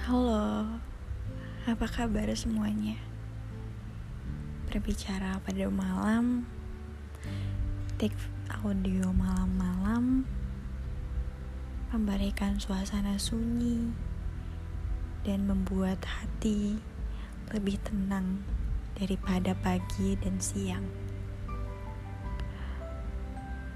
[0.00, 0.64] Halo,
[1.68, 2.96] apa kabar semuanya?
[4.72, 6.48] Berbicara pada malam,
[8.00, 8.16] take
[8.64, 10.24] audio malam-malam,
[11.92, 13.92] memberikan suasana sunyi,
[15.28, 16.80] dan membuat hati
[17.52, 18.40] lebih tenang
[18.96, 21.03] daripada pagi dan siang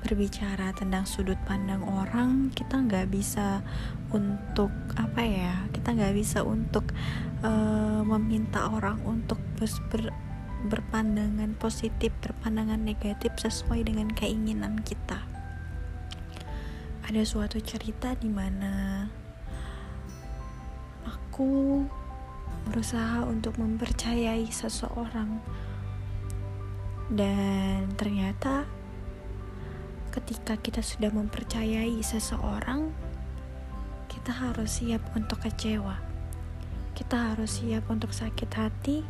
[0.02, 3.66] berbicara tentang sudut pandang orang kita nggak bisa
[4.14, 6.94] untuk apa ya kita nggak bisa untuk
[7.42, 10.14] uh, meminta orang untuk ber,
[10.66, 15.22] berpandangan positif berpandangan negatif sesuai dengan keinginan kita.
[17.06, 19.06] Ada suatu cerita di mana
[21.06, 21.86] aku
[22.68, 25.40] berusaha untuk mempercayai seseorang.
[27.08, 28.68] Dan ternyata
[30.18, 32.90] ketika kita sudah mempercayai seseorang,
[34.10, 35.94] kita harus siap untuk kecewa.
[36.98, 39.06] Kita harus siap untuk sakit hati,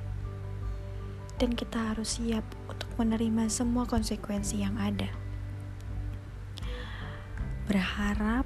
[1.40, 5.08] dan kita harus siap untuk menerima semua konsekuensi yang ada.
[7.64, 8.44] Berharap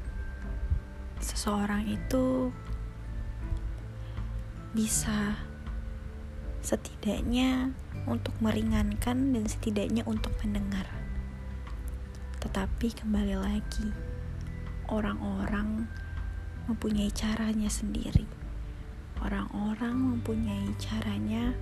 [1.18, 2.54] seseorang itu
[4.70, 5.34] bisa
[6.62, 7.74] setidaknya
[8.06, 10.86] untuk meringankan dan setidaknya untuk mendengar.
[12.42, 13.86] Tetapi kembali lagi,
[14.90, 15.86] orang-orang
[16.66, 18.26] mempunyai caranya sendiri.
[19.22, 21.54] Orang-orang mempunyai caranya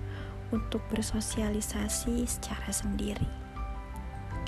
[0.49, 3.29] untuk bersosialisasi secara sendiri.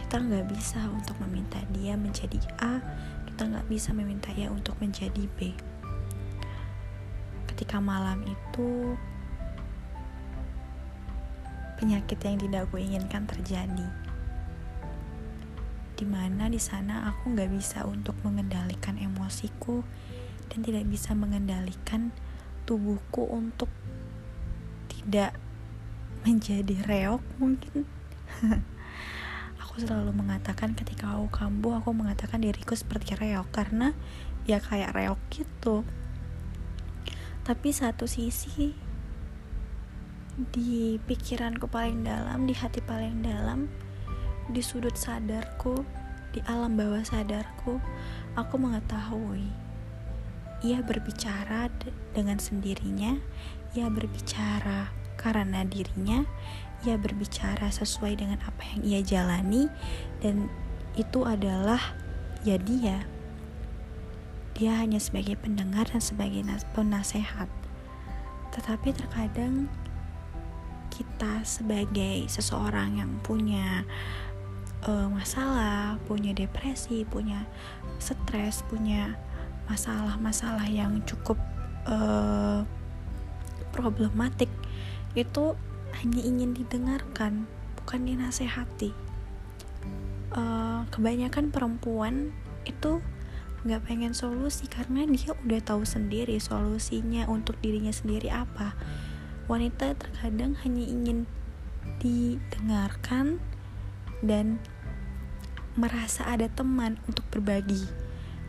[0.02, 2.82] Kita nggak bisa untuk meminta dia menjadi A,
[3.30, 5.54] kita nggak bisa meminta dia untuk menjadi B.
[7.46, 8.98] Ketika malam itu,
[11.78, 14.03] penyakit yang tidak aku inginkan terjadi
[15.94, 19.86] di mana di sana aku nggak bisa untuk mengendalikan emosiku
[20.50, 22.14] dan tidak bisa mengendalikan
[22.66, 23.70] tubuhku untuk
[24.90, 25.36] tidak
[26.24, 27.84] menjadi reok mungkin.
[29.62, 33.98] Aku selalu mengatakan ketika aku kambuh aku mengatakan diriku seperti reok karena
[34.46, 35.82] ya kayak reok gitu.
[37.42, 38.70] Tapi satu sisi
[40.54, 43.66] di pikiranku paling dalam di hati paling dalam
[44.52, 45.86] di sudut sadarku,
[46.34, 47.80] di alam bawah sadarku,
[48.34, 49.64] aku mengetahui
[50.64, 51.68] ia berbicara
[52.16, 53.20] dengan sendirinya,
[53.76, 54.88] ia berbicara
[55.20, 56.24] karena dirinya,
[56.88, 59.68] ia berbicara sesuai dengan apa yang ia jalani,
[60.24, 60.48] dan
[60.96, 61.84] itu adalah
[62.48, 63.04] ya dia.
[64.56, 67.52] Dia hanya sebagai pendengar dan sebagai penasehat.
[68.56, 69.68] Tetapi terkadang
[70.94, 73.84] kita sebagai seseorang yang punya
[74.88, 77.48] uh, masalah, punya depresi, punya
[78.00, 79.16] stres, punya
[79.72, 81.40] masalah-masalah yang cukup
[81.88, 82.68] uh,
[83.72, 84.52] problematik
[85.16, 85.56] itu
[86.02, 87.48] hanya ingin didengarkan,
[87.80, 88.92] bukan dinasehati.
[90.34, 92.34] Uh, kebanyakan perempuan
[92.66, 93.00] itu
[93.64, 98.76] nggak pengen solusi karena dia udah tahu sendiri solusinya untuk dirinya sendiri apa.
[99.48, 101.30] Wanita terkadang hanya ingin
[102.04, 103.40] didengarkan
[104.24, 104.58] dan
[105.76, 107.84] merasa ada teman untuk berbagi,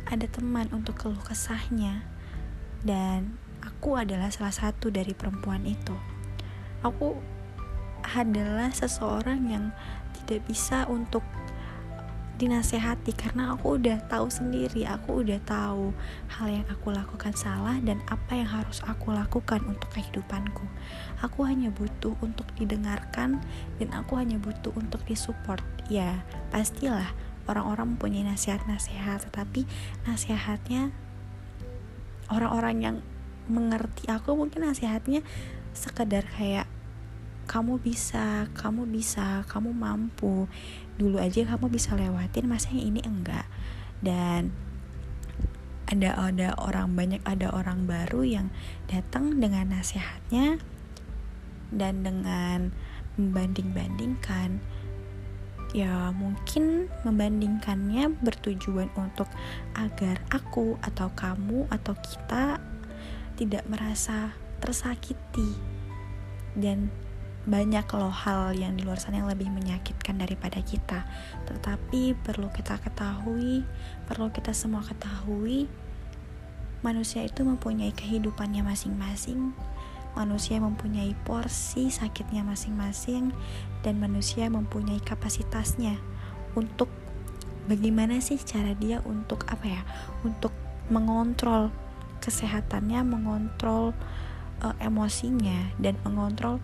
[0.07, 2.07] ada teman untuk keluh kesahnya,
[2.87, 5.97] dan aku adalah salah satu dari perempuan itu.
[6.87, 7.19] Aku
[8.15, 9.65] adalah seseorang yang
[10.15, 11.27] tidak bisa untuk
[12.35, 15.95] dinasehati karena aku udah tahu sendiri aku udah tahu
[16.27, 20.67] hal yang aku lakukan salah dan apa yang harus aku lakukan untuk kehidupanku
[21.23, 23.41] aku hanya butuh untuk didengarkan
[23.81, 26.21] dan aku hanya butuh untuk disupport ya
[26.53, 27.17] pastilah
[27.49, 29.65] orang-orang mempunyai nasihat-nasihat tetapi
[30.05, 30.93] nasihatnya
[32.29, 32.97] orang-orang yang
[33.49, 35.21] mengerti aku mungkin nasihatnya
[35.77, 36.69] sekedar kayak
[37.45, 40.49] kamu bisa, kamu bisa, kamu mampu.
[40.97, 43.45] Dulu aja kamu bisa lewatin, masa ini enggak.
[44.01, 44.49] Dan
[45.85, 48.47] ada ada orang banyak ada orang baru yang
[48.89, 50.57] datang dengan nasihatnya
[51.75, 52.71] dan dengan
[53.19, 54.59] membanding-bandingkan
[55.75, 59.27] ya mungkin membandingkannya bertujuan untuk
[59.75, 62.63] agar aku atau kamu atau kita
[63.35, 64.31] tidak merasa
[64.63, 65.59] tersakiti.
[66.55, 66.95] Dan
[67.45, 71.03] banyak loh hal yang di luar sana yang lebih menyakitkan daripada kita.
[71.51, 73.67] Tetapi perlu kita ketahui
[74.07, 75.67] perlu kita semua ketahui
[76.87, 79.51] manusia itu mempunyai kehidupannya masing-masing
[80.15, 83.35] manusia mempunyai porsi sakitnya masing-masing
[83.83, 85.99] dan manusia mempunyai kapasitasnya
[86.55, 86.89] untuk
[87.67, 89.83] bagaimana sih cara dia untuk apa ya
[90.23, 90.55] untuk
[90.89, 91.75] mengontrol
[92.23, 93.93] kesehatannya mengontrol
[94.65, 96.63] uh, emosinya dan mengontrol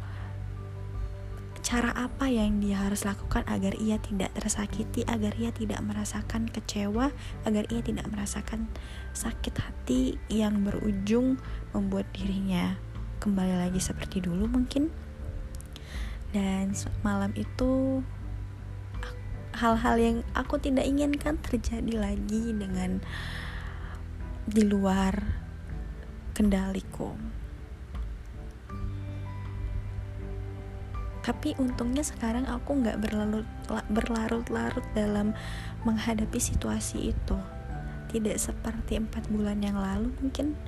[1.60, 7.12] cara apa yang dia harus lakukan agar ia tidak tersakiti, agar ia tidak merasakan kecewa,
[7.44, 8.66] agar ia tidak merasakan
[9.12, 11.36] sakit hati yang berujung
[11.70, 12.74] membuat dirinya
[13.20, 14.88] kembali lagi seperti dulu mungkin.
[16.32, 16.72] Dan
[17.04, 18.00] malam itu
[19.54, 23.04] hal-hal yang aku tidak inginkan terjadi lagi dengan
[24.48, 25.20] di luar
[26.32, 27.14] kendaliku.
[31.20, 32.98] tapi untungnya sekarang aku nggak
[33.92, 35.36] berlarut-larut dalam
[35.84, 37.36] menghadapi situasi itu
[38.10, 40.58] tidak seperti empat bulan yang lalu mungkin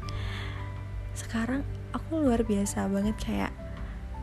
[1.16, 3.52] sekarang aku luar biasa banget kayak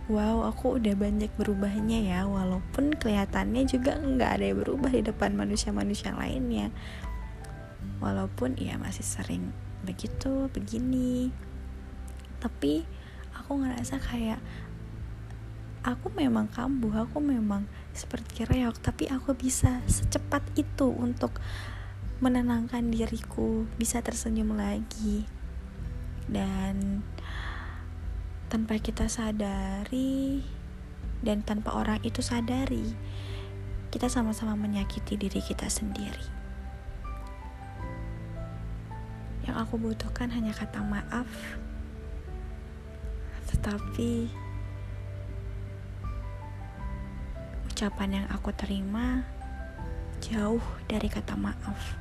[0.09, 5.37] wow aku udah banyak berubahnya ya walaupun kelihatannya juga nggak ada yang berubah di depan
[5.37, 6.73] manusia-manusia lainnya.
[8.01, 9.53] Walaupun ya masih sering
[9.85, 11.29] begitu begini.
[12.41, 12.83] Tapi
[13.37, 14.41] aku ngerasa kayak
[15.85, 21.39] aku memang kambuh aku memang seperti reok tapi aku bisa secepat itu untuk
[22.19, 25.29] menenangkan diriku bisa tersenyum lagi.
[26.25, 27.05] Dan
[28.49, 30.43] tanpa kita sadari
[31.21, 32.97] dan tanpa orang itu sadari
[33.93, 36.27] kita sama-sama menyakiti diri kita sendiri
[39.45, 41.29] yang aku butuhkan hanya kata maaf
[43.49, 44.29] tetapi
[47.79, 49.23] ucapan yang aku terima
[50.19, 50.59] jauh
[50.91, 51.95] dari kata maaf.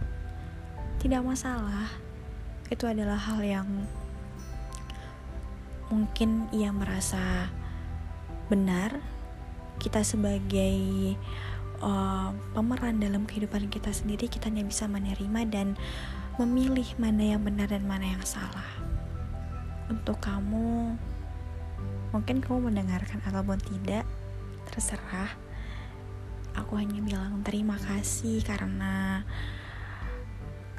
[0.99, 1.87] Tidak masalah,
[2.67, 3.69] itu adalah hal yang
[5.89, 7.53] mungkin ia merasa
[8.49, 8.97] benar.
[9.79, 11.15] Kita sebagai
[11.85, 15.79] uh, pemeran dalam kehidupan kita sendiri, kita hanya bisa menerima dan
[16.39, 18.71] memilih mana yang benar dan mana yang salah.
[19.87, 20.99] Untuk kamu,
[22.11, 24.05] mungkin kamu mendengarkan ataupun tidak,
[24.69, 25.31] terserah
[26.59, 29.23] aku hanya bilang terima kasih karena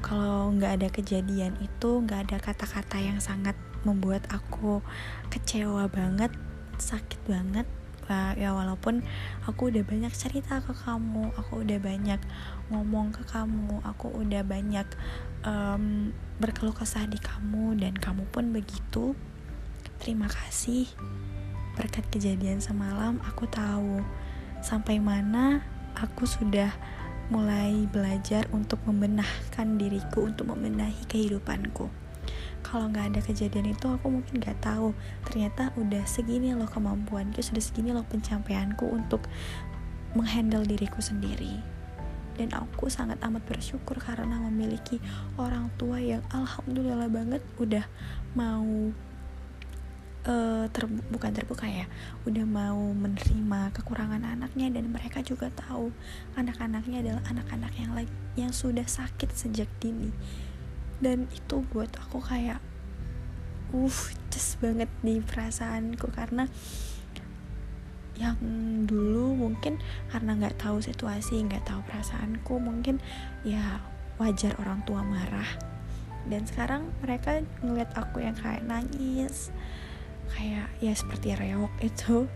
[0.04, 4.84] kalau nggak ada kejadian itu nggak ada kata-kata yang sangat membuat aku
[5.32, 6.32] kecewa banget
[6.80, 7.68] sakit banget.
[8.10, 9.06] Ya walaupun
[9.46, 12.18] aku udah banyak cerita ke kamu aku udah banyak
[12.74, 14.90] ngomong ke kamu aku udah banyak
[15.46, 16.10] um,
[16.42, 19.14] berkeluh kesah di kamu dan kamu pun begitu
[20.02, 20.90] terima kasih.
[21.78, 24.02] Berkat kejadian semalam aku tahu
[24.66, 25.62] sampai mana
[25.94, 26.74] aku sudah
[27.30, 32.09] mulai belajar untuk membenahkan diriku untuk membenahi kehidupanku
[32.66, 34.92] kalau nggak ada kejadian itu aku mungkin nggak tahu.
[35.28, 39.26] Ternyata udah segini loh kemampuanku sudah segini loh pencapaianku untuk
[40.14, 41.60] menghandle diriku sendiri.
[42.40, 45.00] Dan aku sangat amat bersyukur karena memiliki
[45.36, 47.84] orang tua yang alhamdulillah banget udah
[48.32, 48.96] mau
[50.28, 51.86] uh, ter bukan terbuka ya
[52.28, 55.94] udah mau menerima kekurangan anaknya dan mereka juga tahu
[56.36, 57.92] anak-anaknya adalah anak-anak yang
[58.36, 60.12] yang sudah sakit sejak dini
[61.00, 62.60] dan itu buat aku kayak
[63.72, 64.00] uh
[64.32, 66.12] just banget di perasaanku.
[66.12, 66.46] Karena
[68.20, 68.36] yang
[68.84, 69.80] dulu mungkin
[70.12, 73.00] karena nggak tahu situasi nggak tahu perasaanku mungkin
[73.48, 73.80] ya
[74.20, 75.48] wajar orang tua marah.
[76.28, 79.50] Dan sekarang mereka ngeliat aku yang kayak nangis
[80.36, 82.28] kayak ya seperti reok itu.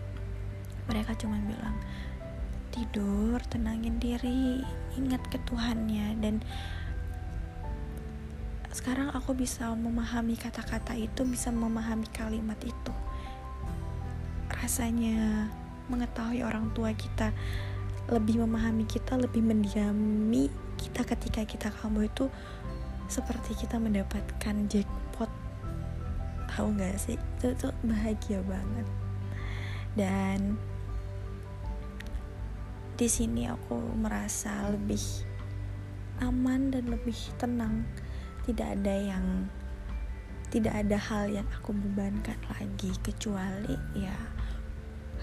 [0.84, 1.76] Mereka cuma bilang
[2.74, 4.60] tidur tenangin diri
[4.98, 6.42] ingat ke Tuhannya dan
[8.74, 12.92] sekarang aku bisa memahami kata-kata itu bisa memahami kalimat itu.
[14.50, 15.46] Rasanya
[15.86, 17.30] mengetahui orang tua kita
[18.10, 22.26] lebih memahami kita lebih mendiami kita ketika kita kambuh itu
[23.06, 25.30] seperti kita mendapatkan jackpot.
[26.50, 27.14] Tahu nggak sih?
[27.14, 28.90] Itu tuh bahagia banget.
[29.94, 30.58] Dan
[32.98, 35.00] di sini aku merasa lebih
[36.18, 37.86] aman dan lebih tenang
[38.44, 39.24] tidak ada yang
[40.52, 44.14] tidak ada hal yang aku bebankan lagi kecuali ya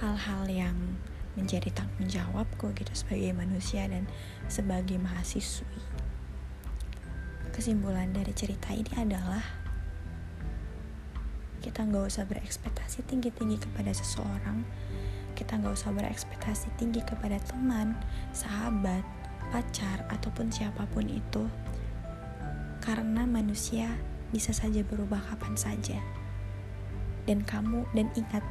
[0.04, 0.76] hal-hal yang
[1.40, 4.04] menjadi tanggung jawabku gitu sebagai manusia dan
[4.52, 5.80] sebagai mahasiswi.
[7.56, 9.44] Kesimpulan dari cerita ini adalah
[11.64, 14.66] kita nggak usah berekspektasi tinggi-tinggi kepada seseorang
[15.42, 17.96] kita nggak usah berekspektasi tinggi kepada teman
[18.36, 19.02] sahabat
[19.50, 21.50] pacar ataupun siapa pun itu
[22.82, 24.02] karena manusia
[24.34, 26.02] bisa saja berubah kapan saja.
[27.30, 28.42] Dan kamu dan ingat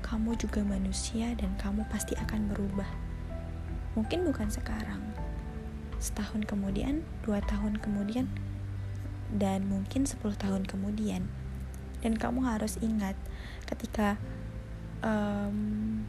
[0.00, 2.86] kamu juga manusia dan kamu pasti akan berubah.
[3.98, 5.02] Mungkin bukan sekarang
[5.98, 8.30] setahun kemudian dua tahun kemudian
[9.34, 11.28] dan mungkin 10 tahun kemudian.
[12.00, 13.18] Dan kamu harus ingat
[13.66, 14.16] ketika
[15.02, 16.06] um,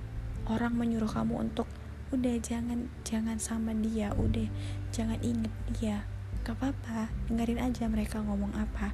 [0.47, 1.67] orang menyuruh kamu untuk
[2.09, 4.49] udah jangan jangan sama dia udah
[4.89, 6.09] jangan inget dia
[6.49, 8.89] gak apa-apa dengerin aja mereka ngomong apa.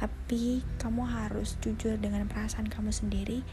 [0.00, 3.44] Tapi kamu harus jujur dengan perasaan kamu sendiri.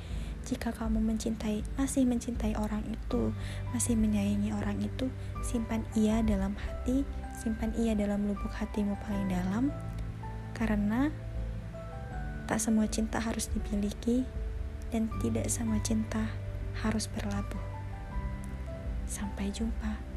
[0.47, 3.35] Jika kamu mencintai masih mencintai orang itu
[3.75, 5.11] masih menyayangi orang itu
[5.43, 7.03] simpan ia dalam hati
[7.35, 9.67] simpan ia dalam lubuk hatimu paling dalam.
[10.55, 11.11] Karena
[12.47, 14.23] tak semua cinta harus dimiliki
[14.95, 16.23] dan tidak semua cinta
[16.87, 17.59] harus berlabuh.
[19.11, 20.10] Sampai jumpa